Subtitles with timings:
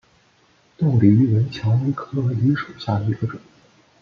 [0.79, 3.39] 豆梨为蔷薇科梨属下的一个种。